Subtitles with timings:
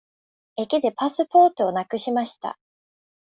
[0.57, 2.57] 駅でパスポートをなくしました。